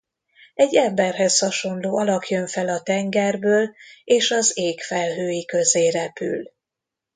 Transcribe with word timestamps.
Egy 0.53 0.75
emberhez 0.75 1.39
hasonló 1.39 1.97
alak 1.97 2.29
jön 2.29 2.47
fel 2.47 2.67
a 2.67 2.81
tengerből 2.81 3.75
és 4.03 4.31
az 4.31 4.57
ég 4.57 4.81
felhői 4.81 5.45
közé 5.45 5.89
repül. 5.89 6.51